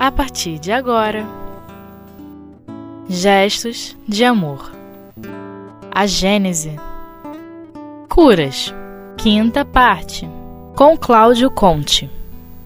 a 0.00 0.10
partir 0.10 0.58
de 0.58 0.72
agora. 0.72 1.26
Gestos 3.06 3.94
de 4.08 4.24
amor. 4.24 4.72
A 5.90 6.06
Gênese. 6.06 6.74
Curas. 8.08 8.74
Quinta 9.18 9.62
parte. 9.62 10.26
Com 10.74 10.96
Cláudio 10.96 11.50
Conte. 11.50 12.08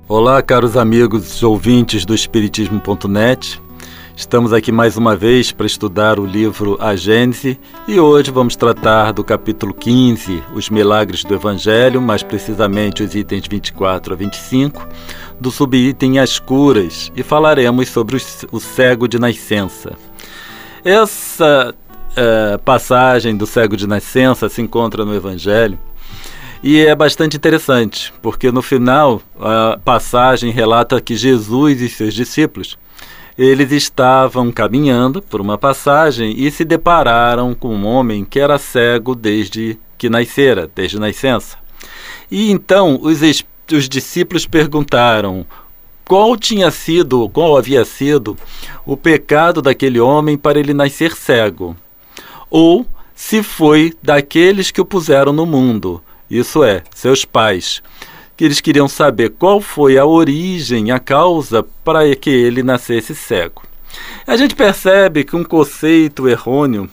Olá, 0.07 0.40
caros 0.43 0.76
amigos 0.76 1.43
ouvintes 1.43 2.04
do 2.04 2.14
Espiritismo.net. 2.14 3.61
Estamos 4.16 4.52
aqui 4.52 4.70
mais 4.70 4.96
uma 4.96 5.16
vez 5.16 5.50
para 5.50 5.66
estudar 5.66 6.20
o 6.20 6.24
livro 6.24 6.78
A 6.80 6.94
Gênese 6.94 7.58
e 7.88 7.98
hoje 7.98 8.30
vamos 8.30 8.54
tratar 8.54 9.12
do 9.12 9.24
capítulo 9.24 9.74
15, 9.74 10.40
Os 10.54 10.70
Milagres 10.70 11.24
do 11.24 11.34
Evangelho, 11.34 12.00
mais 12.00 12.22
precisamente 12.22 13.03
os 13.03 13.12
itens 13.16 13.44
24 13.48 14.14
a 14.14 14.16
25, 14.16 14.89
do 15.40 15.50
subitem 15.50 16.20
As 16.20 16.39
Curas 16.39 17.11
e 17.16 17.25
falaremos 17.25 17.89
sobre 17.89 18.16
o 18.53 18.61
cego 18.61 19.08
de 19.08 19.18
nascença. 19.18 19.94
Essa 20.84 21.75
é, 22.14 22.56
passagem 22.58 23.36
do 23.36 23.48
cego 23.48 23.76
de 23.76 23.89
nascença 23.89 24.48
se 24.48 24.62
encontra 24.62 25.04
no 25.04 25.12
Evangelho 25.12 25.76
e 26.62 26.81
é 26.81 26.94
bastante 26.94 27.36
interessante, 27.36 28.14
porque 28.22 28.53
no 28.53 28.62
final 28.62 29.20
a 29.40 29.76
passagem 29.84 30.53
relata 30.53 31.00
que 31.00 31.17
Jesus 31.17 31.82
e 31.82 31.89
seus 31.89 32.14
discípulos 32.14 32.78
eles 33.36 33.72
estavam 33.72 34.52
caminhando 34.52 35.20
por 35.20 35.41
uma 35.41 35.58
passagem 35.58 36.34
e 36.36 36.50
se 36.50 36.64
depararam 36.64 37.55
com 37.55 37.75
um 37.75 37.86
homem 37.86 38.25
que 38.25 38.38
era 38.38 38.58
cego 38.58 39.14
desde 39.14 39.78
que 39.98 40.08
nascera, 40.08 40.70
desde 40.72 40.98
nascença. 40.98 41.56
E 42.30 42.50
então 42.50 42.98
os, 43.02 43.20
os 43.72 43.89
discípulos 43.89 44.47
perguntaram 44.47 45.44
qual 46.05 46.36
tinha 46.36 46.70
sido, 46.70 47.28
qual 47.31 47.56
havia 47.56 47.84
sido 47.84 48.36
o 48.84 48.97
pecado 48.97 49.61
daquele 49.61 49.98
homem 49.98 50.37
para 50.37 50.59
ele 50.59 50.75
nascer 50.75 51.16
cego, 51.16 51.77
ou 52.50 52.87
se 53.14 53.42
foi 53.42 53.94
daqueles 54.03 54.70
que 54.70 54.81
o 54.81 54.84
puseram 54.84 55.33
no 55.33 55.47
mundo, 55.47 56.03
isso 56.31 56.62
é, 56.62 56.83
seus 56.94 57.25
pais 57.25 57.83
que 58.37 58.45
eles 58.45 58.61
queriam 58.61 58.89
saber 58.89 59.31
qual 59.31 59.61
foi 59.61 59.97
a 59.97 60.05
origem, 60.05 60.91
a 60.91 60.99
causa 60.99 61.65
para 61.85 62.15
que 62.17 62.31
ele 62.31 62.63
nascesse 62.63 63.15
cego. 63.15 63.63
A 64.27 64.37
gente 64.37 64.55
percebe 64.55 65.25
que 65.25 65.37
um 65.37 65.45
conceito 65.45 66.29
errôneo 66.29 66.89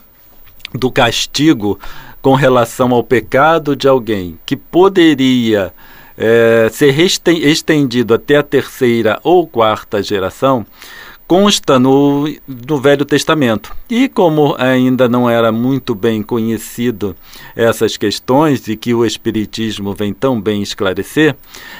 do 0.73 0.91
castigo 0.91 1.79
com 2.21 2.35
relação 2.35 2.91
ao 2.91 3.03
pecado 3.03 3.75
de 3.75 3.87
alguém 3.87 4.39
que 4.45 4.55
poderia 4.55 5.73
é, 6.17 6.69
ser 6.71 6.95
estendido 6.99 8.13
até 8.13 8.37
a 8.37 8.43
terceira 8.43 9.19
ou 9.23 9.47
quarta 9.47 10.03
geração 10.03 10.65
consta 11.31 11.79
no, 11.79 12.25
no 12.45 12.77
Velho 12.81 13.05
Testamento. 13.05 13.73
E 13.89 14.09
como 14.09 14.53
ainda 14.59 15.07
não 15.07 15.29
era 15.29 15.49
muito 15.49 15.95
bem 15.95 16.21
conhecido 16.21 17.15
essas 17.55 17.95
questões 17.95 18.67
e 18.67 18.75
que 18.75 18.93
o 18.93 19.05
Espiritismo 19.05 19.93
vem 19.93 20.13
tão 20.13 20.41
bem 20.41 20.61
esclarecer, 20.61 21.37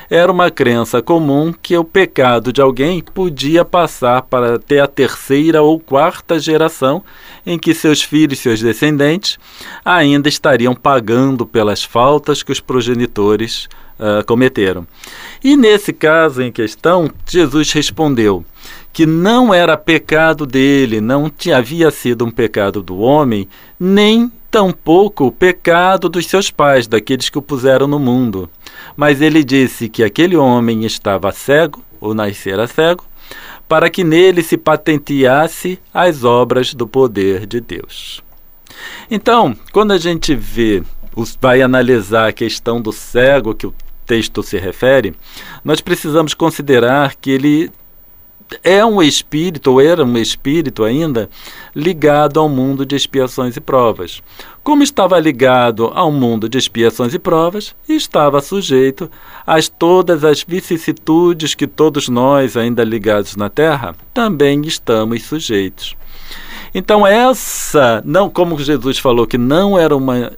era 0.10 0.32
uma 0.32 0.50
crença 0.50 1.02
comum 1.02 1.52
que 1.52 1.76
o 1.76 1.84
pecado 1.84 2.54
de 2.54 2.62
alguém 2.62 3.02
podia 3.02 3.66
passar 3.66 4.22
para 4.22 4.56
até 4.56 4.80
a 4.80 4.88
terceira 4.88 5.62
ou 5.62 5.78
quarta 5.78 6.40
geração 6.40 7.04
em 7.46 7.60
que 7.60 7.74
seus 7.74 8.02
filhos 8.02 8.40
e 8.40 8.42
seus 8.44 8.62
descendentes 8.62 9.38
ainda 9.84 10.30
estariam 10.30 10.74
pagando 10.74 11.46
pelas 11.46 11.84
faltas 11.84 12.42
que 12.42 12.54
os 12.54 12.62
progenitores 12.62 13.68
uh, 14.00 14.26
cometeram. 14.26 14.88
E 15.44 15.58
nesse 15.58 15.92
caso 15.92 16.42
em 16.42 16.54
questão, 16.54 17.12
Jesus 17.28 17.74
respondeu 17.74 18.46
que 18.94 19.06
não 19.06 19.54
era 19.54 19.78
pecado 19.78 20.46
dele, 20.46 21.00
não 21.00 21.32
havia 21.56 21.90
sido 21.92 22.26
um 22.26 22.32
pecado 22.32 22.84
do 22.84 23.00
homem, 23.00 23.48
nem 23.80 24.32
tampouco 24.50 25.26
o 25.26 25.32
pecado 25.32 26.10
dos 26.10 26.28
seus 26.28 26.52
pais, 26.52 26.88
daqueles 26.88 27.30
que 27.30 27.38
o 27.38 27.42
puseram 27.42 27.88
no 27.88 27.98
mundo. 27.98 28.50
Mas 28.96 29.22
ele 29.22 29.44
disse 29.44 29.88
que 29.88 30.04
aquele 30.04 30.36
homem 30.36 30.84
estava 30.84 31.32
cego, 31.32 31.84
ou 32.02 32.14
nascera 32.14 32.68
cego, 32.68 33.06
para 33.68 33.90
que 33.90 34.04
nele 34.04 34.44
se 34.44 34.58
patenteasse 34.58 35.80
as 35.94 36.26
obras 36.26 36.74
do 36.74 36.86
poder 36.86 37.46
de 37.46 37.62
Deus. 37.62 38.22
Então, 39.10 39.56
quando 39.72 39.92
a 39.92 39.98
gente 39.98 40.36
vê, 40.36 40.84
vai 41.40 41.62
analisar 41.62 42.28
a 42.28 42.34
questão 42.34 42.82
do 42.82 42.92
cego 42.92 43.56
que 43.56 43.68
o 43.68 43.74
texto 44.06 44.44
se 44.44 44.58
refere, 44.58 45.16
nós 45.64 45.80
precisamos 45.80 46.34
considerar 46.34 47.16
que 47.16 47.32
ele 47.32 47.72
é 48.64 48.86
um 48.86 49.02
espírito, 49.02 49.72
ou 49.72 49.82
era 49.82 50.04
um 50.04 50.18
espírito 50.18 50.84
ainda, 50.84 51.30
ligado 51.76 52.40
ao 52.40 52.50
mundo 52.50 52.86
de 52.86 52.96
expiações 52.96 53.56
e 53.56 53.62
provas. 53.62 54.22
Como 54.64 54.84
estava 54.84 55.20
ligado 55.20 55.92
ao 55.94 56.12
mundo 56.12 56.48
de 56.48 56.58
expiações 56.58 57.14
e 57.14 57.20
provas, 57.20 57.76
estava 57.88 58.42
sujeito 58.42 59.10
a 59.46 59.58
todas 59.62 60.24
as 60.24 60.44
vicissitudes 60.44 61.56
que 61.56 61.66
todos 61.66 62.10
nós, 62.10 62.56
ainda 62.58 62.84
ligados 62.84 63.36
na 63.36 63.50
Terra, 63.50 63.96
também 64.14 64.62
estamos 64.66 65.24
sujeitos. 65.24 65.96
Então, 66.74 67.06
essa, 67.06 68.02
não 68.06 68.30
como 68.30 68.58
Jesus 68.60 68.98
falou 68.98 69.28
que 69.28 69.38
não 69.38 69.78
era 69.78 69.96
uma 69.96 70.32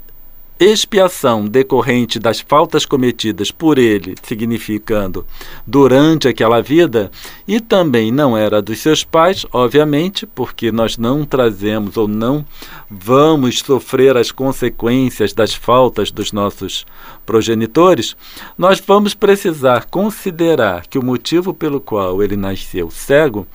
expiação 0.59 1.45
decorrente 1.45 2.19
das 2.19 2.39
faltas 2.39 2.85
cometidas 2.85 3.51
por 3.51 3.77
ele, 3.77 4.15
significando 4.23 5.25
durante 5.65 6.27
aquela 6.27 6.61
vida, 6.61 7.11
e 7.47 7.59
também 7.59 8.11
não 8.11 8.37
era 8.37 8.61
dos 8.61 8.79
seus 8.79 9.03
pais, 9.03 9.45
obviamente, 9.51 10.25
porque 10.25 10.71
nós 10.71 10.97
não 10.97 11.25
trazemos 11.25 11.97
ou 11.97 12.07
não 12.07 12.45
vamos 12.89 13.59
sofrer 13.59 14.15
as 14.15 14.31
consequências 14.31 15.33
das 15.33 15.53
faltas 15.53 16.11
dos 16.11 16.31
nossos 16.31 16.85
progenitores, 17.25 18.15
nós 18.57 18.81
vamos 18.85 19.13
precisar 19.13 19.85
considerar 19.85 20.87
que 20.87 20.99
o 20.99 21.03
motivo 21.03 21.53
pelo 21.53 21.81
qual 21.81 22.21
ele 22.21 22.37
nasceu 22.37 22.91
cego 22.91 23.47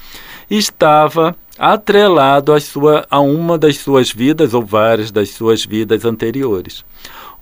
estava 0.51 1.37
atrelado 1.59 2.53
a, 2.53 2.61
sua, 2.61 3.07
a 3.11 3.21
uma 3.21 3.59
das 3.59 3.79
suas 3.79 4.13
vidas 4.13 4.55
ou 4.55 4.65
várias 4.65 5.11
das 5.11 5.31
suas 5.31 5.65
vidas 5.65 6.05
anteriores. 6.05 6.85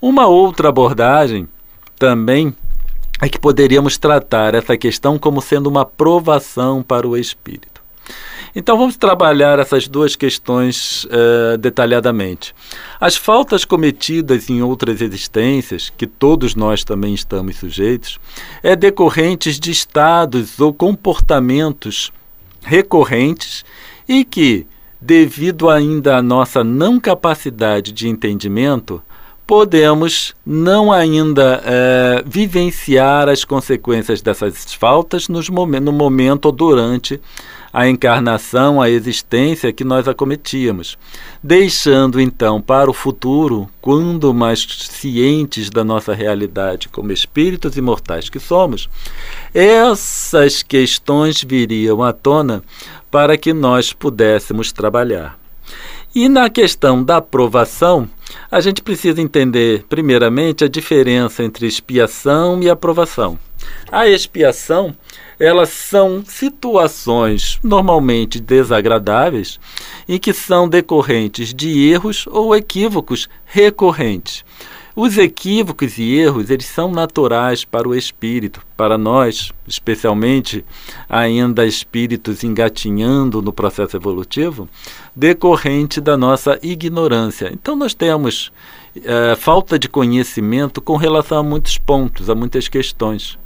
Uma 0.01 0.27
outra 0.27 0.69
abordagem 0.69 1.47
também 1.97 2.55
é 3.21 3.29
que 3.29 3.39
poderíamos 3.39 3.97
tratar 3.97 4.55
essa 4.55 4.77
questão 4.77 5.17
como 5.17 5.41
sendo 5.41 5.67
uma 5.67 5.85
provação 5.85 6.83
para 6.83 7.07
o 7.07 7.17
espírito. 7.17 7.77
Então 8.55 8.77
vamos 8.77 8.97
trabalhar 8.97 9.59
essas 9.59 9.87
duas 9.87 10.15
questões 10.15 11.03
uh, 11.05 11.57
detalhadamente. 11.59 12.55
As 12.99 13.15
faltas 13.15 13.63
cometidas 13.63 14.49
em 14.49 14.63
outras 14.63 15.01
existências, 15.01 15.91
que 15.95 16.07
todos 16.07 16.55
nós 16.55 16.83
também 16.83 17.13
estamos 17.13 17.57
sujeitos, 17.57 18.19
é 18.63 18.75
decorrentes 18.75 19.59
de 19.59 19.69
estados 19.69 20.59
ou 20.59 20.73
comportamentos 20.73 22.11
recorrentes 22.63 23.63
e 24.07 24.23
que, 24.23 24.65
devido 24.99 25.69
ainda 25.69 26.17
à 26.17 26.21
nossa 26.21 26.63
não 26.63 26.99
capacidade 26.99 27.91
de 27.91 28.07
entendimento, 28.07 29.01
podemos 29.47 30.35
não 30.45 30.91
ainda 30.91 31.63
é, 31.65 32.23
vivenciar 32.25 33.29
as 33.29 33.45
consequências 33.45 34.21
dessas 34.21 34.73
faltas 34.73 35.29
nos 35.29 35.49
momen 35.49 35.79
no 35.79 35.93
momento 35.93 36.47
ou 36.47 36.51
durante 36.51 37.19
a 37.71 37.87
encarnação, 37.87 38.81
a 38.81 38.89
existência 38.89 39.71
que 39.71 39.83
nós 39.83 40.07
acometíamos, 40.07 40.97
deixando 41.43 42.19
então 42.19 42.61
para 42.61 42.89
o 42.89 42.93
futuro, 42.93 43.69
quando 43.79 44.33
mais 44.33 44.65
cientes 44.89 45.69
da 45.69 45.83
nossa 45.83 46.13
realidade 46.13 46.89
como 46.89 47.11
espíritos 47.11 47.77
imortais 47.77 48.29
que 48.29 48.39
somos, 48.39 48.89
essas 49.53 50.63
questões 50.63 51.43
viriam 51.43 52.01
à 52.01 52.11
tona 52.11 52.63
para 53.09 53.37
que 53.37 53.53
nós 53.53 53.93
pudéssemos 53.93 54.71
trabalhar. 54.71 55.37
E 56.15 56.27
na 56.27 56.49
questão 56.49 57.03
da 57.03 57.17
aprovação, 57.17 58.09
a 58.49 58.59
gente 58.59 58.81
precisa 58.81 59.21
entender, 59.21 59.85
primeiramente, 59.87 60.63
a 60.63 60.67
diferença 60.67 61.43
entre 61.43 61.67
expiação 61.67 62.61
e 62.63 62.69
aprovação. 62.69 63.37
A 63.91 64.07
expiação, 64.07 64.95
elas 65.39 65.69
são 65.69 66.23
situações 66.25 67.59
normalmente 67.63 68.39
desagradáveis 68.39 69.59
em 70.07 70.17
que 70.17 70.33
são 70.33 70.67
decorrentes 70.67 71.53
de 71.53 71.87
erros 71.89 72.25
ou 72.27 72.55
equívocos 72.55 73.29
recorrentes. 73.45 74.43
Os 74.99 75.15
equívocos 75.15 75.99
e 75.99 76.15
erros, 76.15 76.49
eles 76.49 76.65
são 76.65 76.91
naturais 76.91 77.63
para 77.63 77.87
o 77.87 77.93
espírito, 77.93 78.65
para 78.75 78.97
nós, 78.97 79.51
especialmente 79.67 80.65
ainda 81.07 81.67
espíritos 81.67 82.43
engatinhando 82.43 83.39
no 83.39 83.53
processo 83.53 83.95
evolutivo, 83.95 84.67
decorrente 85.15 86.01
da 86.01 86.17
nossa 86.17 86.57
ignorância. 86.63 87.51
Então 87.53 87.75
nós 87.75 87.93
temos 87.93 88.51
é, 88.95 89.35
falta 89.35 89.77
de 89.77 89.87
conhecimento 89.87 90.81
com 90.81 90.95
relação 90.95 91.37
a 91.37 91.43
muitos 91.43 91.77
pontos, 91.77 92.27
a 92.27 92.33
muitas 92.33 92.67
questões. 92.67 93.37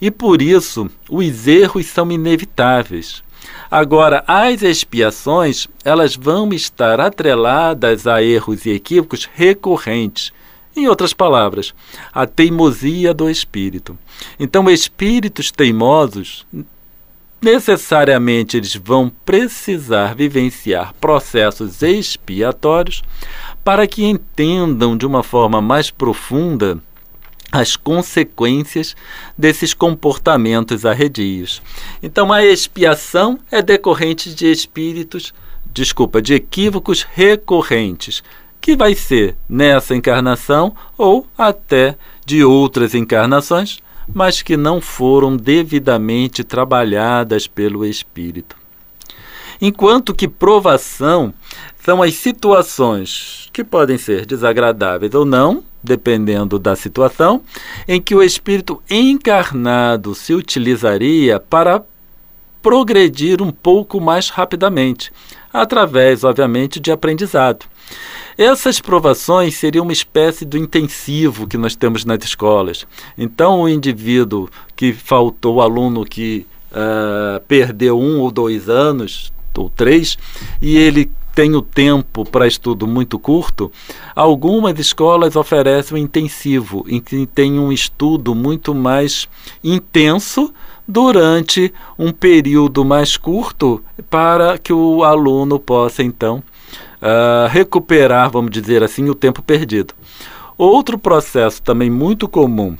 e 0.00 0.08
por 0.08 0.40
isso 0.40 0.88
os 1.10 1.48
erros 1.48 1.86
são 1.86 2.12
inevitáveis. 2.12 3.24
Agora, 3.68 4.22
as 4.24 4.62
expiações, 4.62 5.66
elas 5.84 6.14
vão 6.14 6.52
estar 6.52 7.00
atreladas 7.00 8.06
a 8.06 8.22
erros 8.22 8.64
e 8.66 8.70
equívocos 8.70 9.28
recorrentes. 9.34 10.32
Em 10.76 10.86
outras 10.88 11.14
palavras, 11.14 11.74
a 12.12 12.26
teimosia 12.26 13.14
do 13.14 13.30
espírito. 13.30 13.98
Então, 14.38 14.68
espíritos 14.68 15.50
teimosos 15.50 16.46
necessariamente 17.40 18.56
eles 18.56 18.74
vão 18.74 19.10
precisar 19.24 20.14
vivenciar 20.14 20.94
processos 21.00 21.82
expiatórios 21.82 23.02
para 23.64 23.86
que 23.86 24.04
entendam 24.04 24.96
de 24.96 25.06
uma 25.06 25.22
forma 25.22 25.60
mais 25.60 25.90
profunda 25.90 26.82
as 27.52 27.76
consequências 27.76 28.96
desses 29.38 29.72
comportamentos 29.72 30.84
arredios. 30.84 31.62
Então 32.02 32.32
a 32.32 32.44
expiação 32.44 33.38
é 33.50 33.62
decorrente 33.62 34.34
de 34.34 34.50
espíritos, 34.50 35.32
desculpa, 35.72 36.20
de 36.20 36.34
equívocos 36.34 37.06
recorrentes, 37.14 38.22
que 38.66 38.74
vai 38.74 38.96
ser 38.96 39.36
nessa 39.48 39.94
encarnação 39.94 40.74
ou 40.98 41.24
até 41.38 41.94
de 42.24 42.42
outras 42.42 42.96
encarnações, 42.96 43.78
mas 44.12 44.42
que 44.42 44.56
não 44.56 44.80
foram 44.80 45.36
devidamente 45.36 46.42
trabalhadas 46.42 47.46
pelo 47.46 47.84
espírito. 47.86 48.56
Enquanto 49.60 50.12
que 50.12 50.26
provação 50.26 51.32
são 51.78 52.02
as 52.02 52.14
situações 52.14 53.48
que 53.52 53.62
podem 53.62 53.96
ser 53.98 54.26
desagradáveis 54.26 55.14
ou 55.14 55.24
não, 55.24 55.62
dependendo 55.80 56.58
da 56.58 56.74
situação, 56.74 57.42
em 57.86 58.02
que 58.02 58.16
o 58.16 58.22
espírito 58.22 58.82
encarnado 58.90 60.12
se 60.12 60.34
utilizaria 60.34 61.38
para 61.38 61.84
progredir 62.60 63.40
um 63.40 63.52
pouco 63.52 64.00
mais 64.00 64.28
rapidamente, 64.28 65.12
através, 65.60 66.22
obviamente, 66.24 66.78
de 66.78 66.92
aprendizado. 66.92 67.64
Essas 68.36 68.80
provações 68.80 69.56
seriam 69.56 69.84
uma 69.84 69.92
espécie 69.92 70.44
do 70.44 70.58
intensivo 70.58 71.46
que 71.46 71.56
nós 71.56 71.74
temos 71.74 72.04
nas 72.04 72.22
escolas. 72.22 72.86
Então, 73.16 73.62
o 73.62 73.68
indivíduo 73.68 74.48
que 74.74 74.92
faltou, 74.92 75.56
o 75.56 75.60
aluno 75.62 76.04
que 76.04 76.46
uh, 76.70 77.40
perdeu 77.48 77.98
um 77.98 78.20
ou 78.20 78.30
dois 78.30 78.68
anos, 78.68 79.32
ou 79.56 79.70
três, 79.70 80.18
e 80.60 80.76
ele 80.76 81.10
tem 81.34 81.54
o 81.54 81.62
tempo 81.62 82.24
para 82.24 82.46
estudo 82.46 82.86
muito 82.86 83.18
curto, 83.18 83.70
algumas 84.14 84.78
escolas 84.78 85.36
oferecem 85.36 85.96
um 85.96 86.00
intensivo, 86.00 86.84
em 86.88 87.00
que 87.00 87.26
tem 87.26 87.58
um 87.58 87.72
estudo 87.72 88.34
muito 88.34 88.74
mais 88.74 89.28
intenso 89.62 90.52
durante 90.86 91.72
um 91.98 92.12
período 92.12 92.84
mais 92.84 93.16
curto, 93.16 93.82
para 94.08 94.58
que 94.58 94.72
o 94.72 95.02
aluno 95.04 95.58
possa 95.58 96.02
então 96.02 96.42
uh, 97.02 97.48
recuperar, 97.48 98.30
vamos 98.30 98.50
dizer 98.50 98.82
assim, 98.82 99.08
o 99.08 99.14
tempo 99.14 99.42
perdido. 99.42 99.94
Outro 100.56 100.98
processo 100.98 101.62
também 101.62 101.90
muito 101.90 102.28
comum 102.28 102.76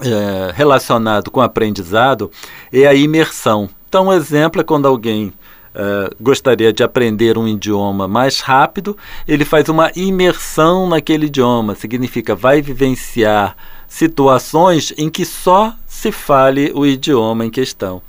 é, 0.00 0.52
relacionado 0.54 1.30
com 1.30 1.40
aprendizado 1.40 2.30
é 2.72 2.86
a 2.86 2.94
imersão. 2.94 3.68
Então, 3.88 4.06
um 4.06 4.12
exemplo 4.12 4.60
é 4.60 4.64
quando 4.64 4.86
alguém 4.86 5.32
Uh, 5.74 6.14
gostaria 6.20 6.70
de 6.70 6.82
aprender 6.82 7.38
um 7.38 7.48
idioma 7.48 8.06
mais 8.06 8.40
rápido, 8.40 8.94
ele 9.26 9.44
faz 9.44 9.70
uma 9.70 9.90
imersão 9.96 10.86
naquele 10.86 11.26
idioma, 11.26 11.74
significa 11.74 12.34
vai 12.34 12.60
vivenciar 12.60 13.56
situações 13.88 14.92
em 14.96 15.10
que 15.10 15.24
só 15.24 15.74
se 15.86 16.10
fale 16.10 16.72
o 16.74 16.86
idioma 16.86 17.44
em 17.44 17.50
questão. 17.50 18.02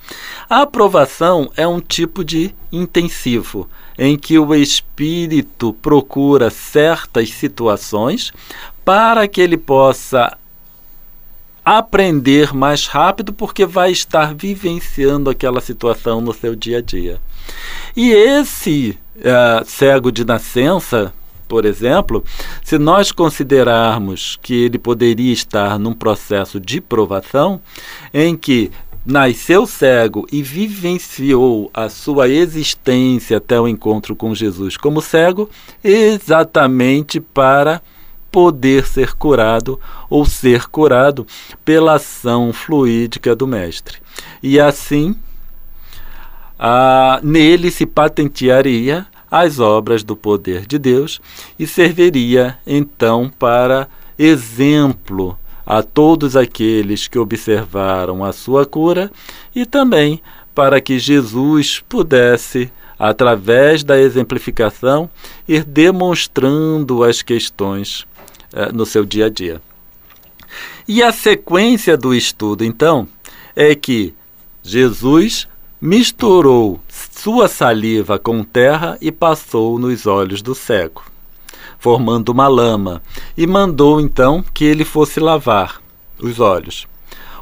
A 0.50 0.62
aprovação 0.62 1.51
é 1.56 1.68
um 1.68 1.80
tipo 1.80 2.24
de 2.24 2.54
intensivo, 2.71 3.69
em 3.98 4.18
que 4.18 4.39
o 4.39 4.56
espírito 4.56 5.74
procura 5.74 6.50
certas 6.50 7.30
situações 7.31 8.31
para 8.83 9.27
que 9.27 9.42
ele 9.42 9.57
possa 9.57 10.38
aprender 11.65 12.54
mais 12.54 12.88
rápido, 12.88 13.31
porque 13.31 13.65
vai 13.65 13.92
estar 13.92 14.33
vivenciando 14.33 15.30
aquela 15.30 15.62
situação 15.62 16.19
no 16.19 16.33
seu 16.33 16.56
dia 16.56 16.80
a 16.80 16.81
dia. 16.81 17.21
E 17.95 18.11
esse 18.11 18.97
uh, 19.17 19.65
cego 19.65 20.11
de 20.11 20.25
nascença, 20.25 21.13
por 21.47 21.65
exemplo, 21.65 22.23
se 22.63 22.77
nós 22.77 23.11
considerarmos 23.11 24.37
que 24.41 24.53
ele 24.53 24.77
poderia 24.77 25.31
estar 25.31 25.77
num 25.77 25.93
processo 25.93 26.59
de 26.59 26.81
provação, 26.81 27.61
em 28.13 28.35
que 28.35 28.71
nasceu 29.05 29.67
cego 29.67 30.25
e 30.31 30.41
vivenciou 30.41 31.69
a 31.73 31.89
sua 31.89 32.29
existência 32.29 33.37
até 33.37 33.59
o 33.59 33.67
encontro 33.67 34.15
com 34.15 34.33
Jesus 34.33 34.77
como 34.77 35.01
cego, 35.01 35.49
exatamente 35.83 37.19
para 37.19 37.81
poder 38.31 38.87
ser 38.87 39.13
curado 39.13 39.79
ou 40.09 40.25
ser 40.25 40.67
curado 40.67 41.27
pela 41.63 41.95
ação 41.95 42.51
fluídica 42.51 43.35
do 43.35 43.45
Mestre. 43.45 43.99
E 44.41 44.59
assim, 44.59 45.15
nele 47.21 47.71
se 47.71 47.85
patentearia 47.85 49.05
as 49.29 49.59
obras 49.59 50.03
do 50.03 50.15
poder 50.15 50.65
de 50.65 50.77
Deus 50.77 51.19
e 51.57 51.65
serviria 51.65 52.57
então 52.65 53.31
para 53.39 53.88
exemplo 54.17 55.38
a 55.65 55.81
todos 55.81 56.35
aqueles 56.35 57.07
que 57.07 57.17
observaram 57.17 58.23
a 58.23 58.31
sua 58.31 58.65
cura 58.65 59.11
e 59.55 59.65
também 59.65 60.21
para 60.53 60.79
que 60.79 61.00
Jesus 61.00 61.83
pudesse, 61.89 62.71
através 63.00 63.83
da 63.83 64.00
exemplificação, 64.00 65.09
ir 65.47 65.63
demonstrando 65.63 67.03
as 67.03 67.21
questões 67.21 68.05
eh, 68.53 68.71
no 68.71 68.85
seu 68.85 69.03
dia 69.03 69.25
a 69.25 69.29
dia. 69.29 69.61
E 70.88 71.01
a 71.01 71.11
sequência 71.11 71.97
do 71.97 72.13
estudo, 72.13 72.63
então, 72.63 73.07
é 73.55 73.73
que 73.73 74.13
Jesus 74.61 75.47
misturou 75.83 76.80
sua 76.88 77.50
saliva 77.50 78.18
com 78.18 78.44
terra 78.44 78.97
e 79.01 79.12
passou 79.12 79.77
nos 79.77 80.07
olhos 80.07 80.41
do 80.41 80.56
cego 80.56 81.03
formando 81.83 82.30
uma 82.30 82.47
lama, 82.47 83.03
e 83.35 83.45
mandou 83.45 84.00
então 84.00 84.41
que 84.53 84.63
ele 84.63 84.85
fosse 84.85 85.19
lavar 85.19 85.81
os 86.17 86.39
olhos. 86.39 86.88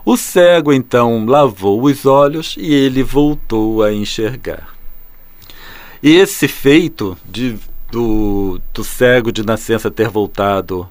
O 0.04 0.18
cego 0.18 0.74
então 0.74 1.27
lavou 1.27 1.84
os 1.84 2.08
olhos 2.08 2.56
e 2.58 2.74
ele 2.74 3.04
voltou 3.04 3.84
a 3.84 3.94
enxergar. 3.94 4.70
E 6.01 6.10
esse 6.15 6.48
feito 6.48 7.15
de, 7.24 7.56
do, 7.92 8.60
do 8.74 8.84
cego 8.84 9.32
de 9.32 9.46
nascença 9.46 9.92
ter 9.92 10.10
voltado 10.10 10.89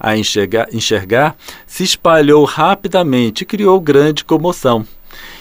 a 0.00 0.16
enxergar, 0.16 0.66
enxergar 0.72 1.36
se 1.68 1.84
espalhou 1.84 2.44
rapidamente 2.44 3.42
e 3.42 3.46
criou 3.46 3.80
grande 3.80 4.24
comoção. 4.24 4.84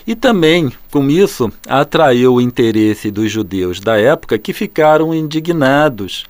E 0.08 0.16
também, 0.16 0.72
com 0.90 1.10
isso, 1.10 1.52
atraiu 1.68 2.36
o 2.36 2.42
interesse 2.42 3.12
dos 3.12 3.30
judeus 3.30 3.82
da 3.82 4.00
época 4.00 4.40
que 4.40 4.54
ficaram 4.54 5.14
indignados 5.14 6.26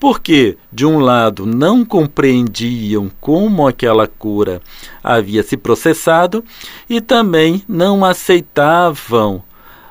porque, 0.00 0.56
de 0.72 0.86
um 0.86 0.98
lado, 0.98 1.44
não 1.44 1.84
compreendiam 1.84 3.10
como 3.20 3.68
aquela 3.68 4.06
cura 4.06 4.62
havia 5.04 5.42
se 5.42 5.58
processado 5.58 6.42
e 6.88 7.02
também 7.02 7.62
não 7.68 8.02
aceitavam 8.02 9.44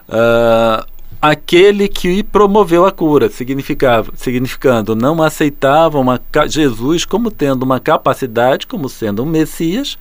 uh, 0.09 0.83
aquele 1.21 1.87
que 1.87 2.23
promoveu 2.23 2.85
a 2.85 2.91
cura, 2.91 3.29
significava, 3.29 4.11
significando 4.15 4.95
não 4.95 5.21
aceitavam 5.21 6.01
uma, 6.01 6.19
Jesus 6.47 7.05
como 7.05 7.29
tendo 7.29 7.63
uma 7.63 7.79
capacidade, 7.79 8.65
como 8.65 8.87
sendo 8.87 9.23
um 9.23 9.25
Messias, 9.25 9.97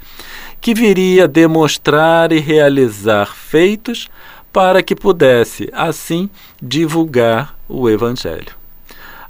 que 0.61 0.75
viria 0.75 1.27
demonstrar 1.27 2.33
e 2.33 2.39
realizar 2.39 3.35
feitos 3.35 4.09
para 4.53 4.83
que 4.83 4.95
pudesse, 4.95 5.69
assim, 5.73 6.31
divulgar 6.61 7.57
o 7.69 7.89
Evangelho. 7.89 8.57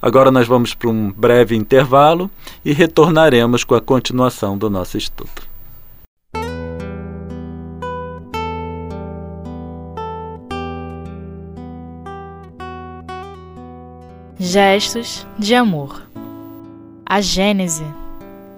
Agora 0.00 0.30
nós 0.30 0.46
vamos 0.46 0.74
para 0.74 0.90
um 0.90 1.10
breve 1.10 1.56
intervalo 1.56 2.30
e 2.64 2.72
retornaremos 2.72 3.64
com 3.64 3.74
a 3.74 3.80
continuação 3.80 4.56
do 4.56 4.70
nosso 4.70 4.96
estudo. 4.96 5.47
Gestos 14.40 15.26
de 15.36 15.52
amor. 15.52 16.00
A 17.04 17.20
Gênese. 17.20 17.84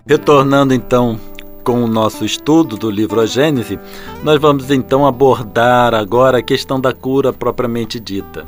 Retornando 0.06 0.74
então 0.74 1.18
com 1.64 1.82
o 1.82 1.86
nosso 1.86 2.22
estudo 2.22 2.76
do 2.76 2.90
livro 2.90 3.18
A 3.18 3.24
Gênese, 3.24 3.78
nós 4.22 4.38
vamos 4.38 4.70
então 4.70 5.06
abordar 5.06 5.94
agora 5.94 6.38
a 6.38 6.42
questão 6.42 6.78
da 6.78 6.92
cura 6.92 7.32
propriamente 7.32 7.98
dita. 7.98 8.46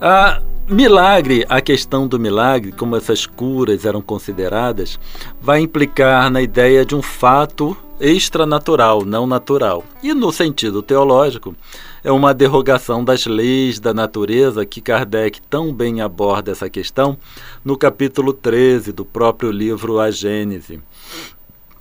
Ah, 0.00 0.40
Milagre, 0.68 1.44
a 1.48 1.60
questão 1.60 2.06
do 2.06 2.16
milagre, 2.16 2.70
como 2.70 2.94
essas 2.94 3.26
curas 3.26 3.84
eram 3.84 4.00
consideradas, 4.00 5.00
vai 5.40 5.58
implicar 5.62 6.30
na 6.30 6.40
ideia 6.40 6.84
de 6.84 6.94
um 6.94 7.02
fato 7.02 7.76
extranatural, 8.00 9.04
não 9.04 9.26
natural. 9.26 9.84
E 10.02 10.14
no 10.14 10.32
sentido 10.32 10.82
teológico, 10.82 11.54
é 12.02 12.10
uma 12.10 12.32
derrogação 12.32 13.04
das 13.04 13.26
leis 13.26 13.78
da 13.78 13.92
natureza 13.92 14.64
que 14.64 14.80
Kardec 14.80 15.40
tão 15.42 15.72
bem 15.72 16.00
aborda 16.00 16.50
essa 16.50 16.70
questão 16.70 17.18
no 17.62 17.76
capítulo 17.76 18.32
13 18.32 18.92
do 18.92 19.04
próprio 19.04 19.50
livro 19.50 20.00
A 20.00 20.10
Gênese. 20.10 20.80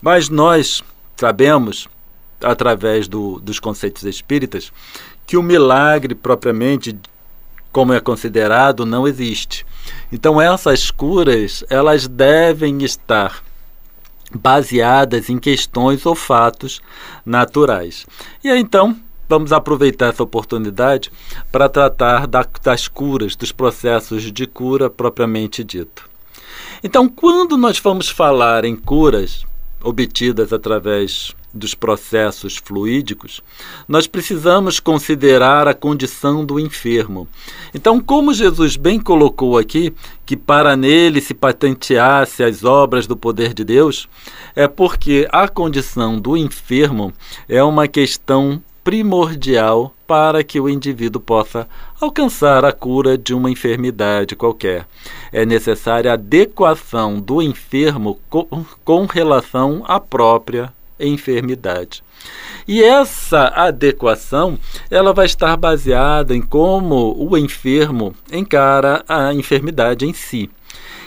Mas 0.01 0.27
nós 0.27 0.83
sabemos, 1.15 1.87
através 2.41 3.07
do, 3.07 3.39
dos 3.39 3.59
conceitos 3.59 4.03
espíritas, 4.03 4.73
que 5.25 5.37
o 5.37 5.43
milagre 5.43 6.15
propriamente, 6.15 6.97
como 7.71 7.93
é 7.93 7.99
considerado, 7.99 8.85
não 8.85 9.07
existe. 9.07 9.65
Então 10.11 10.41
essas 10.41 10.91
curas, 10.91 11.63
elas 11.69 12.07
devem 12.07 12.83
estar 12.83 13.43
baseadas 14.33 15.29
em 15.29 15.37
questões 15.37 16.05
ou 16.05 16.15
fatos 16.15 16.81
naturais. 17.25 18.05
E 18.43 18.49
aí, 18.49 18.59
então, 18.59 18.95
vamos 19.27 19.51
aproveitar 19.51 20.07
essa 20.07 20.23
oportunidade 20.23 21.11
para 21.51 21.69
tratar 21.69 22.27
da, 22.27 22.45
das 22.63 22.87
curas, 22.87 23.35
dos 23.35 23.51
processos 23.51 24.31
de 24.31 24.47
cura 24.47 24.89
propriamente 24.89 25.63
dito. 25.63 26.09
Então, 26.83 27.09
quando 27.09 27.57
nós 27.57 27.79
vamos 27.79 28.09
falar 28.09 28.65
em 28.65 28.75
curas 28.75 29.45
obtidas 29.83 30.51
através 30.51 31.35
dos 31.53 31.73
processos 31.73 32.57
fluídicos, 32.57 33.41
nós 33.87 34.05
precisamos 34.05 34.79
considerar 34.79 35.67
a 35.67 35.73
condição 35.73 36.45
do 36.45 36.59
enfermo. 36.59 37.27
Então, 37.73 37.99
como 37.99 38.33
Jesus 38.33 38.75
bem 38.75 38.99
colocou 38.99 39.57
aqui, 39.57 39.93
que 40.25 40.37
para 40.37 40.75
nele 40.75 41.21
se 41.21 41.33
patenteasse 41.33 42.43
as 42.43 42.63
obras 42.63 43.07
do 43.07 43.17
poder 43.17 43.53
de 43.53 43.63
Deus, 43.63 44.07
é 44.55 44.67
porque 44.67 45.27
a 45.31 45.47
condição 45.47 46.19
do 46.19 46.37
enfermo 46.37 47.11
é 47.47 47.63
uma 47.63 47.87
questão 47.87 48.61
primordial 48.89 49.93
para 50.07 50.43
que 50.43 50.59
o 50.59 50.67
indivíduo 50.67 51.21
possa 51.21 51.69
alcançar 52.01 52.65
a 52.65 52.71
cura 52.71 53.15
de 53.15 53.35
uma 53.35 53.51
enfermidade 53.51 54.35
qualquer. 54.35 54.87
É 55.31 55.45
necessária 55.45 56.09
a 56.09 56.15
adequação 56.15 57.19
do 57.19 57.39
enfermo 57.39 58.19
com 58.83 59.05
relação 59.05 59.83
à 59.85 59.99
própria 59.99 60.73
enfermidade. 60.99 62.03
E 62.67 62.81
essa 62.81 63.49
adequação, 63.49 64.57
ela 64.89 65.13
vai 65.13 65.27
estar 65.27 65.55
baseada 65.55 66.35
em 66.35 66.41
como 66.41 67.15
o 67.15 67.37
enfermo 67.37 68.15
encara 68.31 69.03
a 69.07 69.31
enfermidade 69.35 70.03
em 70.03 70.13
si. 70.13 70.49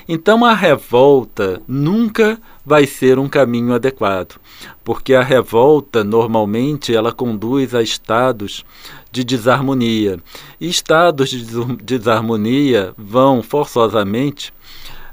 Então 0.09 0.45
a 0.45 0.55
revolta 0.55 1.63
nunca 1.67 2.39
vai 2.65 2.87
ser 2.87 3.19
um 3.19 3.29
caminho 3.29 3.75
adequado, 3.75 4.41
porque 4.85 5.15
a 5.15 5.23
revolta 5.23 6.05
normalmente 6.05 6.95
ela 6.95 7.13
conduz 7.13 7.75
a 7.75 7.83
estados 7.83 8.65
de 9.11 9.25
desarmonia. 9.25 10.19
E 10.61 10.69
estados 10.69 11.31
de 11.31 11.45
desarmonia 11.83 12.95
vão 12.97 13.43
forçosamente 13.43 14.53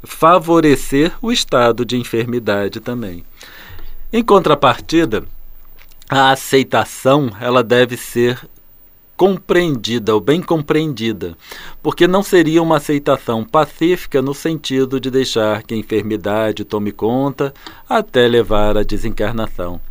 favorecer 0.04 1.14
o 1.22 1.32
estado 1.32 1.86
de 1.86 1.98
enfermidade 1.98 2.80
também. 2.80 3.24
Em 4.12 4.24
contrapartida, 4.24 5.26
a 6.10 6.32
aceitação 6.32 7.30
ela 7.40 7.64
deve 7.64 7.96
ser 7.96 8.40
compreendida 9.20 10.16
ou 10.16 10.22
bem 10.22 10.42
compreendida, 10.42 11.36
porque 11.84 12.08
não 12.08 12.24
seria 12.24 12.64
uma 12.64 12.78
aceitação 12.78 13.44
pacífica 13.44 14.22
no 14.22 14.34
sentido 14.34 14.98
de 14.98 15.12
deixar 15.12 15.62
que 15.64 15.74
a 15.74 15.78
enfermidade 15.78 16.64
tome 16.64 16.94
conta 16.94 17.54
até 17.90 18.26
levar 18.30 18.78
à 18.78 18.82
desencarnação, 18.82 19.82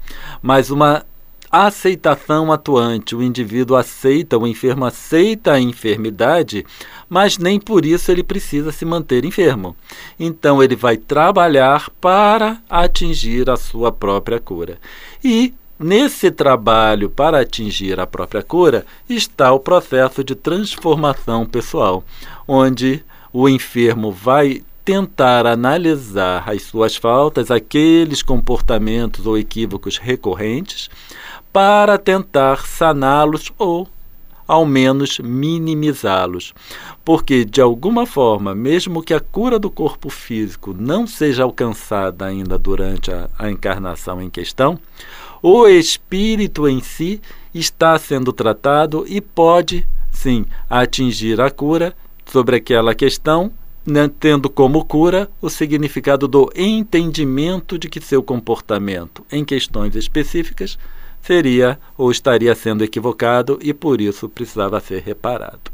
mas 0.40 0.70
uma 0.70 1.04
aceitação 1.50 2.50
atuante. 2.50 3.14
O 3.14 3.22
indivíduo 3.22 3.76
aceita, 3.76 4.38
o 4.38 4.46
enfermo 4.46 4.86
aceita 4.86 5.52
a 5.52 5.60
enfermidade, 5.60 6.64
mas 7.06 7.36
nem 7.36 7.60
por 7.60 7.84
isso 7.84 8.10
ele 8.10 8.22
precisa 8.22 8.72
se 8.72 8.86
manter 8.86 9.26
enfermo. 9.26 9.76
Então 10.18 10.62
ele 10.62 10.74
vai 10.74 10.96
trabalhar 10.96 11.90
para 12.00 12.62
atingir 12.66 13.50
a 13.50 13.58
sua 13.58 13.92
própria 13.92 14.40
cura. 14.40 14.78
E 15.22 15.52
Nesse 15.78 16.32
trabalho 16.32 17.08
para 17.08 17.40
atingir 17.40 18.00
a 18.00 18.06
própria 18.06 18.42
cura 18.42 18.84
está 19.08 19.52
o 19.52 19.60
processo 19.60 20.24
de 20.24 20.34
transformação 20.34 21.46
pessoal, 21.46 22.02
onde 22.48 23.04
o 23.32 23.48
enfermo 23.48 24.10
vai 24.10 24.62
tentar 24.84 25.46
analisar 25.46 26.50
as 26.50 26.62
suas 26.62 26.96
faltas, 26.96 27.48
aqueles 27.48 28.22
comportamentos 28.22 29.24
ou 29.24 29.38
equívocos 29.38 29.98
recorrentes, 29.98 30.90
para 31.52 31.96
tentar 31.96 32.66
saná-los 32.66 33.52
ou 33.56 33.86
ao 34.48 34.64
menos 34.64 35.20
minimizá-los. 35.20 36.54
Porque, 37.04 37.44
de 37.44 37.60
alguma 37.60 38.04
forma, 38.04 38.52
mesmo 38.52 39.02
que 39.02 39.14
a 39.14 39.20
cura 39.20 39.58
do 39.58 39.70
corpo 39.70 40.08
físico 40.08 40.74
não 40.76 41.06
seja 41.06 41.44
alcançada 41.44 42.24
ainda 42.24 42.58
durante 42.58 43.12
a, 43.12 43.28
a 43.38 43.50
encarnação 43.50 44.20
em 44.20 44.30
questão, 44.30 44.80
o 45.42 45.66
espírito 45.66 46.68
em 46.68 46.80
si 46.80 47.20
está 47.54 47.98
sendo 47.98 48.32
tratado 48.32 49.04
e 49.06 49.20
pode, 49.20 49.86
sim, 50.10 50.44
atingir 50.68 51.40
a 51.40 51.50
cura 51.50 51.94
sobre 52.26 52.56
aquela 52.56 52.94
questão, 52.94 53.50
né, 53.86 54.10
tendo 54.20 54.50
como 54.50 54.84
cura 54.84 55.30
o 55.40 55.48
significado 55.48 56.28
do 56.28 56.50
entendimento 56.54 57.78
de 57.78 57.88
que 57.88 58.00
seu 58.00 58.22
comportamento 58.22 59.24
em 59.32 59.44
questões 59.44 59.96
específicas 59.96 60.78
seria 61.22 61.78
ou 61.96 62.10
estaria 62.10 62.54
sendo 62.54 62.84
equivocado 62.84 63.58
e 63.62 63.72
por 63.72 64.00
isso 64.00 64.28
precisava 64.28 64.78
ser 64.80 65.02
reparado. 65.02 65.72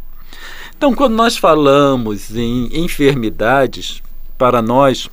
Então, 0.77 0.95
quando 0.95 1.15
nós 1.15 1.37
falamos 1.37 2.35
em 2.35 2.85
enfermidades, 2.85 4.03
para 4.37 4.61
nós, 4.61 5.09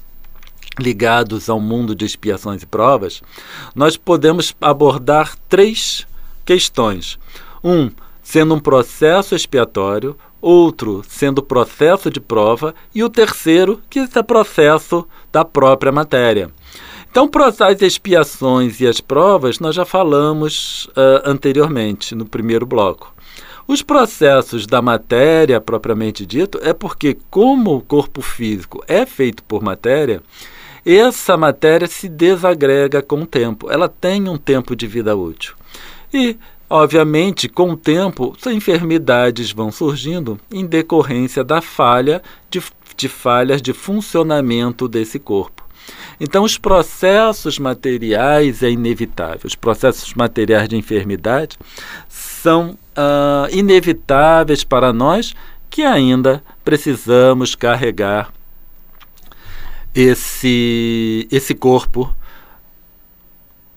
ligados 0.79 1.49
ao 1.49 1.59
mundo 1.59 1.95
de 1.95 2.05
expiações 2.05 2.63
e 2.63 2.65
provas, 2.65 3.21
nós 3.75 3.97
podemos 3.97 4.55
abordar 4.61 5.35
três 5.49 6.07
questões. 6.45 7.19
Um, 7.63 7.91
sendo 8.23 8.55
um 8.55 8.59
processo 8.59 9.35
expiatório, 9.35 10.15
outro 10.41 11.03
sendo 11.07 11.43
processo 11.43 12.09
de 12.09 12.19
prova 12.19 12.73
e 12.95 13.03
o 13.03 13.09
terceiro 13.09 13.79
que 13.89 13.99
é 13.99 14.23
processo 14.23 15.07
da 15.31 15.45
própria 15.45 15.91
matéria. 15.91 16.51
Então, 17.09 17.29
as 17.59 17.81
expiações 17.81 18.79
e 18.79 18.87
as 18.87 19.01
provas 19.01 19.59
nós 19.59 19.75
já 19.75 19.83
falamos 19.83 20.85
uh, 20.91 21.21
anteriormente 21.25 22.15
no 22.15 22.25
primeiro 22.25 22.65
bloco. 22.65 23.13
Os 23.67 23.81
processos 23.81 24.65
da 24.65 24.81
matéria 24.81 25.61
propriamente 25.61 26.25
dito 26.25 26.59
é 26.63 26.73
porque, 26.73 27.17
como 27.29 27.75
o 27.75 27.81
corpo 27.81 28.21
físico 28.21 28.83
é 28.87 29.05
feito 29.05 29.43
por 29.43 29.61
matéria, 29.61 30.23
essa 30.85 31.37
matéria 31.37 31.87
se 31.87 32.09
desagrega 32.09 33.01
com 33.01 33.21
o 33.21 33.25
tempo, 33.25 33.71
ela 33.71 33.87
tem 33.87 34.27
um 34.27 34.37
tempo 34.37 34.75
de 34.75 34.87
vida 34.87 35.15
útil. 35.15 35.55
E, 36.13 36.37
obviamente, 36.69 37.47
com 37.47 37.71
o 37.71 37.77
tempo, 37.77 38.35
enfermidades 38.47 39.51
vão 39.51 39.71
surgindo 39.71 40.39
em 40.51 40.65
decorrência 40.65 41.43
da 41.43 41.61
falha 41.61 42.21
de, 42.49 42.61
de 42.97 43.07
falhas 43.07 43.61
de 43.61 43.73
funcionamento 43.73 44.87
desse 44.87 45.19
corpo. 45.19 45.61
Então, 46.19 46.43
os 46.43 46.57
processos 46.57 47.57
materiais 47.57 48.61
é 48.61 48.69
inevitável. 48.69 49.41
Os 49.45 49.55
processos 49.55 50.13
materiais 50.13 50.69
de 50.69 50.75
enfermidade 50.75 51.57
são 52.07 52.77
uh, 52.95 53.49
inevitáveis 53.51 54.63
para 54.63 54.93
nós 54.93 55.33
que 55.69 55.83
ainda 55.83 56.43
precisamos 56.63 57.55
carregar 57.55 58.31
esse, 59.93 61.27
esse 61.31 61.53
corpo 61.53 62.13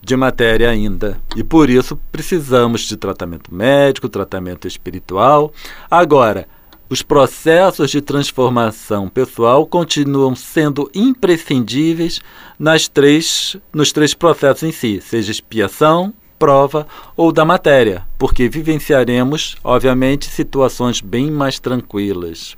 de 0.01 0.17
matéria 0.17 0.71
ainda. 0.71 1.19
E 1.35 1.43
por 1.43 1.71
isso 1.71 1.99
precisamos 2.13 2.83
de 2.83 2.97
tratamento 2.97 3.53
médico, 3.53 4.09
tratamento 4.09 4.69
espiritual. 4.69 5.53
Agora, 5.91 6.47
os 6.89 7.03
processos 7.03 7.91
de 7.91 8.01
transformação 8.01 9.09
pessoal 9.09 9.67
continuam 9.67 10.37
sendo 10.37 10.91
imprescindíveis 10.95 12.21
nas 12.59 12.87
três, 12.87 13.57
nos 13.73 13.91
três 13.91 14.13
processos 14.13 14.63
em 14.63 14.73
si, 14.73 15.01
seja 15.01 15.33
expiação, 15.33 16.13
prova 16.39 16.87
ou 17.17 17.33
da 17.33 17.45
matéria, 17.45 18.07
porque 18.19 18.49
vivenciaremos, 18.49 19.57
obviamente, 19.65 20.27
situações 20.27 21.01
bem 21.01 21.31
mais 21.31 21.59
tranquilas. 21.59 22.55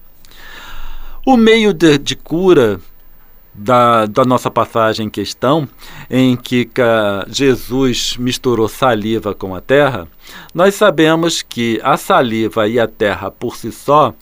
O 1.25 1.36
meio 1.36 1.72
de, 1.72 1.96
de 1.96 2.16
cura 2.16 2.80
da, 3.56 4.06
da 4.06 4.25
nossa 4.25 4.50
passagem 4.50 5.06
em 5.06 5.10
questão, 5.10 5.68
em 6.10 6.36
que 6.36 6.68
Jesus 7.28 8.16
misturou 8.18 8.68
saliva 8.68 9.34
com 9.34 9.54
a 9.54 9.60
terra, 9.60 10.06
nós 10.54 10.75
sabemos 10.75 11.42
que 11.42 11.80
a 11.82 11.96
saliva 11.96 12.68
e 12.68 12.78
a 12.78 12.86
terra 12.86 13.30
por 13.30 13.56
si 13.56 13.72
só, 13.72 14.14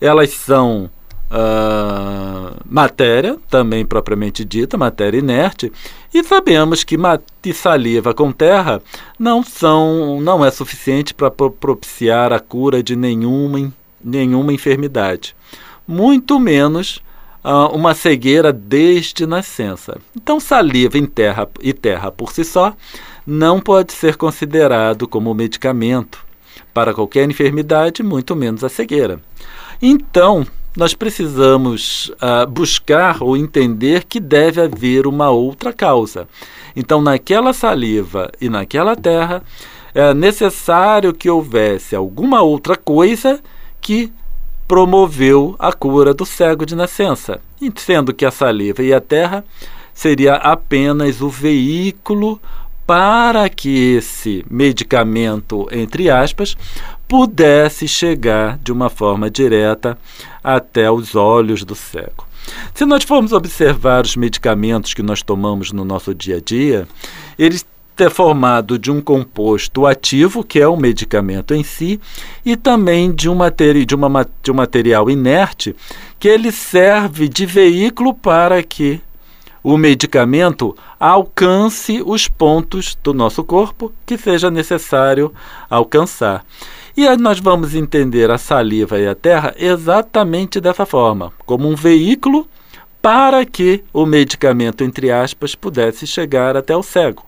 elas 0.00 0.30
são 0.30 0.90
uh, 1.30 2.60
matéria, 2.68 3.38
também 3.48 3.86
propriamente 3.86 4.44
dita, 4.44 4.76
matéria 4.76 5.18
inerte, 5.18 5.72
e 6.12 6.22
sabemos 6.22 6.84
que 6.84 7.52
saliva 7.52 8.12
com 8.12 8.30
terra 8.30 8.82
não 9.18 9.42
são, 9.42 10.20
não 10.20 10.44
é 10.44 10.50
suficiente 10.50 11.14
para 11.14 11.30
propiciar 11.30 12.32
a 12.32 12.40
cura 12.40 12.82
de 12.82 12.94
nenhuma, 12.94 13.72
nenhuma 14.02 14.52
enfermidade, 14.52 15.34
muito 15.86 16.38
menos 16.38 17.02
uh, 17.44 17.74
uma 17.74 17.94
cegueira 17.94 18.52
desde 18.52 19.26
nascença. 19.26 19.98
Então, 20.16 20.40
saliva 20.40 20.96
em 20.96 21.06
terra 21.06 21.48
e 21.60 21.72
terra 21.72 22.10
por 22.10 22.32
si 22.32 22.44
só 22.44 22.74
não 23.26 23.60
pode 23.60 23.92
ser 23.92 24.16
considerado 24.16 25.06
como 25.06 25.34
medicamento 25.34 26.24
para 26.72 26.92
qualquer 26.92 27.28
enfermidade, 27.28 28.02
muito 28.02 28.34
menos 28.34 28.64
a 28.64 28.68
cegueira. 28.68 29.20
Então, 29.80 30.46
nós 30.76 30.92
precisamos 30.92 32.08
uh, 32.14 32.46
buscar 32.48 33.22
ou 33.22 33.36
entender 33.36 34.04
que 34.04 34.18
deve 34.18 34.60
haver 34.60 35.06
uma 35.06 35.30
outra 35.30 35.72
causa. 35.72 36.26
Então, 36.74 37.00
naquela 37.00 37.52
saliva 37.52 38.30
e 38.40 38.48
naquela 38.48 38.96
terra, 38.96 39.42
é 39.94 40.12
necessário 40.12 41.14
que 41.14 41.30
houvesse 41.30 41.94
alguma 41.94 42.42
outra 42.42 42.76
coisa 42.76 43.40
que 43.80 44.12
promoveu 44.74 45.54
a 45.56 45.72
cura 45.72 46.12
do 46.12 46.26
cego 46.26 46.66
de 46.66 46.74
nascença, 46.74 47.40
sendo 47.76 48.12
que 48.12 48.24
a 48.24 48.30
saliva 48.32 48.82
e 48.82 48.92
a 48.92 49.00
terra 49.00 49.44
seria 49.94 50.34
apenas 50.34 51.20
o 51.20 51.28
veículo 51.28 52.40
para 52.84 53.48
que 53.48 53.94
esse 53.94 54.44
medicamento, 54.50 55.68
entre 55.70 56.10
aspas, 56.10 56.56
pudesse 57.06 57.86
chegar 57.86 58.58
de 58.58 58.72
uma 58.72 58.90
forma 58.90 59.30
direta 59.30 59.96
até 60.42 60.90
os 60.90 61.14
olhos 61.14 61.62
do 61.62 61.76
cego. 61.76 62.26
Se 62.74 62.84
nós 62.84 63.04
formos 63.04 63.32
observar 63.32 64.04
os 64.04 64.16
medicamentos 64.16 64.92
que 64.92 65.04
nós 65.04 65.22
tomamos 65.22 65.70
no 65.70 65.84
nosso 65.84 66.12
dia 66.12 66.38
a 66.38 66.40
dia, 66.40 66.88
eles 67.38 67.64
é 68.02 68.10
formado 68.10 68.78
de 68.78 68.90
um 68.90 69.00
composto 69.00 69.86
ativo, 69.86 70.42
que 70.42 70.58
é 70.58 70.66
o 70.66 70.76
medicamento 70.76 71.54
em 71.54 71.62
si, 71.62 72.00
e 72.44 72.56
também 72.56 73.12
de 73.12 73.28
um, 73.28 73.34
materi 73.34 73.84
de 73.84 73.94
uma, 73.94 74.26
de 74.42 74.50
um 74.50 74.54
material 74.54 75.08
inerte, 75.08 75.76
que 76.18 76.26
ele 76.26 76.50
serve 76.50 77.28
de 77.28 77.46
veículo 77.46 78.12
para 78.12 78.62
que 78.62 79.00
o 79.62 79.78
medicamento 79.78 80.76
alcance 81.00 82.02
os 82.04 82.28
pontos 82.28 82.98
do 83.02 83.14
nosso 83.14 83.42
corpo 83.42 83.92
que 84.04 84.18
seja 84.18 84.50
necessário 84.50 85.32
alcançar. 85.70 86.44
E 86.96 87.08
aí 87.08 87.16
nós 87.16 87.40
vamos 87.40 87.74
entender 87.74 88.30
a 88.30 88.38
saliva 88.38 88.98
e 88.98 89.06
a 89.08 89.14
terra 89.14 89.54
exatamente 89.56 90.60
dessa 90.60 90.84
forma, 90.84 91.32
como 91.46 91.68
um 91.68 91.74
veículo 91.74 92.46
para 93.00 93.44
que 93.44 93.82
o 93.92 94.06
medicamento, 94.06 94.84
entre 94.84 95.10
aspas, 95.10 95.54
pudesse 95.54 96.06
chegar 96.06 96.56
até 96.56 96.76
o 96.76 96.82
cego. 96.82 97.24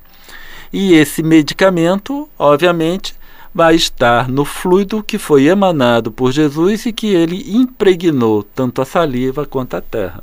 E 0.72 0.94
esse 0.94 1.22
medicamento, 1.22 2.28
obviamente, 2.38 3.14
vai 3.54 3.74
estar 3.74 4.28
no 4.28 4.44
fluido 4.44 5.02
que 5.02 5.18
foi 5.18 5.46
emanado 5.46 6.12
por 6.12 6.30
Jesus 6.30 6.84
e 6.84 6.92
que 6.92 7.06
ele 7.06 7.56
impregnou 7.56 8.42
tanto 8.42 8.82
a 8.82 8.84
saliva 8.84 9.46
quanto 9.46 9.74
a 9.74 9.80
terra. 9.80 10.22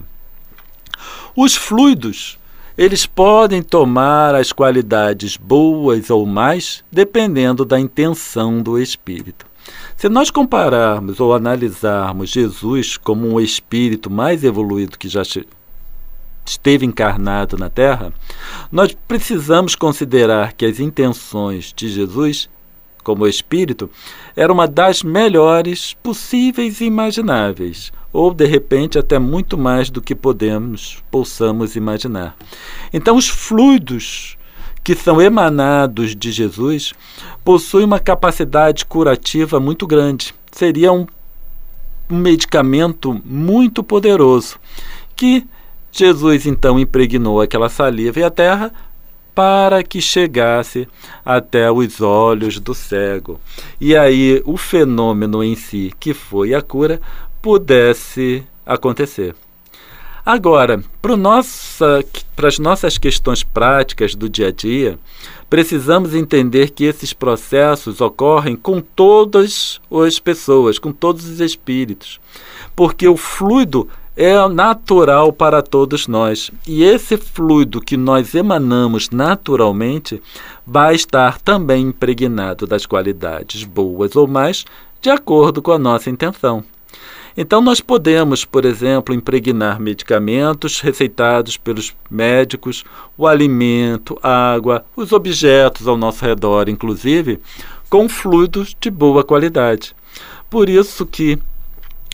Os 1.35 1.55
fluidos, 1.55 2.37
eles 2.77 3.07
podem 3.07 3.63
tomar 3.63 4.35
as 4.35 4.51
qualidades 4.51 5.35
boas 5.35 6.09
ou 6.11 6.25
mais, 6.25 6.83
dependendo 6.91 7.65
da 7.65 7.79
intenção 7.79 8.61
do 8.61 8.79
espírito. 8.79 9.47
Se 9.97 10.09
nós 10.09 10.29
compararmos 10.29 11.19
ou 11.19 11.33
analisarmos 11.33 12.29
Jesus 12.29 12.97
como 12.97 13.27
um 13.27 13.39
espírito 13.39 14.11
mais 14.11 14.43
evoluído 14.43 14.97
que 14.97 15.07
já 15.07 15.23
esteve 16.45 16.85
encarnado 16.85 17.57
na 17.57 17.69
Terra, 17.69 18.13
nós 18.71 18.95
precisamos 19.07 19.75
considerar 19.75 20.53
que 20.53 20.65
as 20.65 20.79
intenções 20.79 21.73
de 21.75 21.89
Jesus 21.89 22.49
como 23.03 23.27
espírito 23.27 23.89
era 24.35 24.51
uma 24.51 24.67
das 24.67 25.03
melhores 25.03 25.93
possíveis 26.01 26.79
e 26.79 26.85
imagináveis 26.85 27.91
ou 28.13 28.31
de 28.31 28.45
repente 28.45 28.99
até 28.99 29.17
muito 29.17 29.57
mais 29.57 29.89
do 29.89 30.01
que 30.01 30.13
podemos, 30.13 31.03
possamos 31.09 31.75
imaginar. 31.75 32.37
Então, 32.93 33.17
os 33.17 33.27
fluidos 33.27 34.37
que 34.83 34.95
são 34.95 35.19
emanados 35.19 36.15
de 36.15 36.31
Jesus 36.31 36.93
possuem 37.43 37.85
uma 37.85 37.99
capacidade 37.99 38.85
curativa 38.85 39.59
muito 39.59 39.87
grande. 39.87 40.35
Seria 40.51 40.91
um, 40.91 41.07
um 42.09 42.17
medicamento 42.17 43.19
muito 43.25 43.83
poderoso 43.83 44.59
que 45.15 45.47
Jesus 45.95 46.47
então 46.47 46.79
impregnou 46.79 47.39
aquela 47.39 47.69
saliva 47.69 48.19
e 48.19 48.23
a 48.23 48.31
terra 48.31 48.73
para 49.35 49.83
que 49.83 50.01
chegasse 50.01 50.87
até 51.23 51.71
os 51.71 52.01
olhos 52.01 52.59
do 52.59 52.73
cego. 52.73 53.39
E 53.79 53.95
aí 53.95 54.41
o 54.43 54.57
fenômeno 54.57 55.43
em 55.43 55.55
si, 55.55 55.93
que 55.99 56.13
foi 56.13 56.55
a 56.55 56.63
cura, 56.63 56.99
pudesse 57.41 58.43
acontecer. 58.65 59.35
Agora, 60.25 60.81
para 61.01 62.47
as 62.47 62.57
nossas 62.57 62.97
questões 62.97 63.43
práticas 63.43 64.15
do 64.15 64.29
dia 64.29 64.47
a 64.47 64.51
dia, 64.51 64.97
precisamos 65.49 66.15
entender 66.15 66.69
que 66.69 66.85
esses 66.85 67.13
processos 67.13 67.99
ocorrem 68.01 68.55
com 68.55 68.79
todas 68.79 69.81
as 69.91 70.19
pessoas, 70.19 70.79
com 70.79 70.91
todos 70.93 71.25
os 71.27 71.41
espíritos, 71.41 72.21
porque 72.73 73.05
o 73.07 73.17
fluido 73.17 73.89
é 74.15 74.47
natural 74.47 75.33
para 75.33 75.61
todos 75.61 76.07
nós. 76.07 76.51
E 76.67 76.83
esse 76.83 77.17
fluido 77.17 77.81
que 77.81 77.97
nós 77.97 78.35
emanamos 78.35 79.09
naturalmente 79.09 80.21
vai 80.65 80.95
estar 80.95 81.39
também 81.39 81.87
impregnado 81.87 82.67
das 82.67 82.85
qualidades 82.85 83.63
boas 83.63 84.15
ou 84.15 84.27
mais, 84.27 84.65
de 85.01 85.09
acordo 85.09 85.61
com 85.61 85.71
a 85.71 85.79
nossa 85.79 86.09
intenção. 86.09 86.63
Então, 87.35 87.61
nós 87.61 87.81
podemos, 87.81 88.45
por 88.45 88.63
exemplo, 88.63 89.13
impregnar 89.13 89.79
medicamentos 89.79 90.79
receitados 90.79 91.57
pelos 91.57 91.95
médicos, 92.09 92.83
o 93.17 93.25
alimento, 93.25 94.19
água, 94.21 94.85
os 94.95 95.11
objetos 95.11 95.87
ao 95.87 95.97
nosso 95.97 96.23
redor, 96.23 96.69
inclusive, 96.69 97.39
com 97.89 98.07
fluidos 98.07 98.75
de 98.79 98.91
boa 98.91 99.23
qualidade. 99.23 99.95
Por 100.47 100.69
isso 100.69 101.07
que 101.07 101.39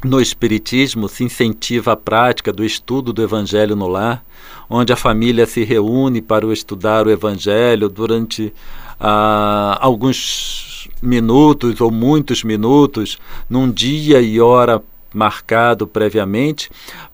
no 0.04 0.22
Espiritismo 0.22 1.10
se 1.10 1.24
incentiva 1.24 1.94
a 1.94 1.98
prática 1.98 2.54
do 2.54 2.64
estudo 2.64 3.12
do 3.12 3.22
Evangelho 3.22 3.76
no 3.76 3.88
lar, 3.88 4.24
onde 4.70 4.94
a 4.94 4.96
família 4.96 5.46
se 5.46 5.64
reúne 5.64 6.22
para 6.22 6.46
estudar 6.54 7.06
o 7.06 7.12
Evangelho 7.12 7.90
durante 7.90 8.54
ah, 9.00 9.78
alguns 9.82 10.88
minutos 11.02 11.82
ou 11.82 11.92
muitos 11.92 12.44
minutos, 12.44 13.18
num 13.50 13.70
dia 13.70 14.22
e 14.22 14.40
hora 14.40 14.82
marcado 15.14 15.88
previamente, 15.88 16.70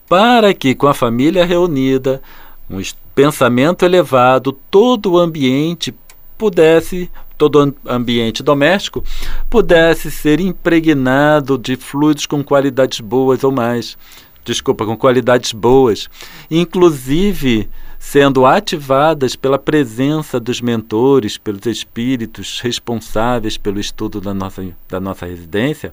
para 0.07 0.53
que, 0.53 0.75
com 0.75 0.87
a 0.87 0.93
família 0.93 1.45
reunida, 1.45 2.21
um 2.69 2.81
pensamento 3.13 3.85
elevado, 3.85 4.51
todo 4.69 5.13
o 5.13 5.19
ambiente 5.19 5.93
pudesse, 6.37 7.09
todo 7.37 7.75
ambiente 7.85 8.41
doméstico 8.41 9.03
pudesse 9.49 10.09
ser 10.09 10.39
impregnado 10.39 11.57
de 11.57 11.75
fluidos 11.75 12.25
com 12.25 12.43
qualidades 12.43 12.99
boas 12.99 13.43
ou 13.43 13.51
mais. 13.51 13.97
Desculpa, 14.43 14.85
com 14.85 14.95
qualidades 14.95 15.51
boas. 15.51 16.07
Inclusive 16.51 17.69
sendo 18.05 18.45
ativadas 18.45 19.35
pela 19.35 19.57
presença 19.57 20.39
dos 20.39 20.61
mentores, 20.61 21.39
pelos 21.39 21.65
espíritos 21.65 22.59
responsáveis 22.59 23.57
pelo 23.57 23.79
estudo 23.79 24.21
da 24.21 24.31
nossa, 24.31 24.63
da 24.87 24.99
nossa 24.99 25.25
residência, 25.25 25.91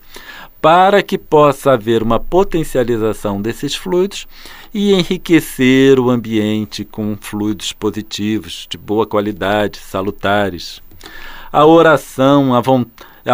para 0.61 1.02
que 1.02 1.16
possa 1.16 1.72
haver 1.72 2.02
uma 2.02 2.20
potencialização 2.20 3.40
desses 3.40 3.74
fluidos 3.74 4.28
e 4.74 4.92
enriquecer 4.92 5.98
o 5.98 6.11
ambiente 6.11 6.85
com 6.85 7.16
fluidos 7.18 7.72
positivos, 7.72 8.66
de 8.68 8.76
boa 8.76 9.07
qualidade, 9.07 9.78
salutares. 9.78 10.83
A 11.53 11.67
oração, 11.67 12.55
a, 12.55 12.62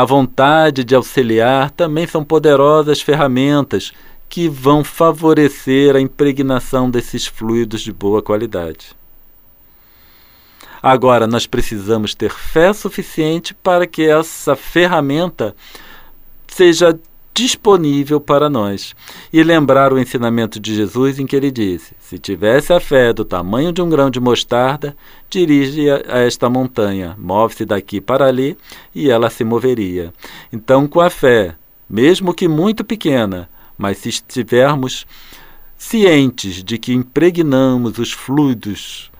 a 0.00 0.04
vontade 0.04 0.84
de 0.84 0.94
auxiliar 0.94 1.70
também 1.70 2.06
são 2.06 2.24
poderosas 2.24 3.00
ferramentas 3.00 3.92
que 4.28 4.48
vão 4.48 4.84
favorecer 4.84 5.96
a 5.96 6.00
impregnação 6.00 6.90
desses 6.90 7.26
fluidos 7.26 7.80
de 7.80 7.92
boa 7.92 8.22
qualidade. 8.22 8.96
Agora, 10.82 11.26
nós 11.26 11.46
precisamos 11.46 12.14
ter 12.14 12.30
fé 12.30 12.72
suficiente 12.72 13.54
para 13.54 13.86
que 13.86 14.02
essa 14.02 14.54
ferramenta 14.54 15.54
seja 16.46 16.98
disponível 17.38 18.20
para 18.20 18.50
nós. 18.50 18.96
E 19.32 19.44
lembrar 19.44 19.92
o 19.92 19.98
ensinamento 19.98 20.58
de 20.58 20.74
Jesus 20.74 21.20
em 21.20 21.26
que 21.26 21.36
ele 21.36 21.52
disse: 21.52 21.94
Se 22.00 22.18
tivesse 22.18 22.72
a 22.72 22.80
fé 22.80 23.12
do 23.12 23.24
tamanho 23.24 23.72
de 23.72 23.80
um 23.80 23.88
grão 23.88 24.10
de 24.10 24.18
mostarda, 24.18 24.96
dirige 25.30 25.88
a 25.88 26.18
esta 26.18 26.50
montanha, 26.50 27.14
move-se 27.16 27.64
daqui 27.64 28.00
para 28.00 28.26
ali 28.26 28.58
e 28.92 29.08
ela 29.08 29.30
se 29.30 29.44
moveria. 29.44 30.12
Então, 30.52 30.88
com 30.88 31.00
a 31.00 31.08
fé, 31.08 31.54
mesmo 31.88 32.34
que 32.34 32.48
muito 32.48 32.84
pequena, 32.84 33.48
Mas 33.80 33.98
se 33.98 34.08
estivermos 34.08 35.06
cientes 35.76 36.64
de 36.64 36.78
que 36.78 36.92
impregnamos 36.92 37.96
os 37.98 38.10
fluidos, 38.10 39.12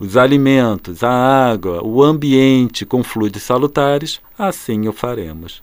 os 0.00 0.16
alimentos, 0.16 1.04
a 1.04 1.12
água, 1.52 1.80
o 1.86 2.02
ambiente 2.02 2.84
com 2.84 3.04
fluidos 3.04 3.44
salutares, 3.44 4.20
assim 4.36 4.88
o 4.88 4.92
faremos. 4.92 5.62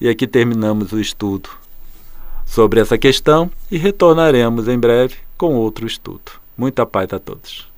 E 0.00 0.08
aqui 0.08 0.26
terminamos 0.26 0.92
o 0.92 1.00
estudo 1.00 1.48
sobre 2.44 2.80
essa 2.80 2.96
questão 2.98 3.50
e 3.70 3.76
retornaremos 3.76 4.68
em 4.68 4.78
breve 4.78 5.16
com 5.36 5.54
outro 5.54 5.86
estudo. 5.86 6.32
Muita 6.56 6.86
paz 6.86 7.12
a 7.12 7.18
todos. 7.18 7.75